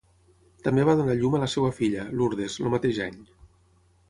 També 0.67 0.85
va 0.89 0.95
donar 1.01 1.15
llum 1.19 1.37
a 1.39 1.41
la 1.43 1.49
seva 1.57 1.69
filla, 1.81 2.07
Lourdes, 2.23 2.57
el 2.65 2.75
mateix 2.79 3.05
any. 3.11 3.23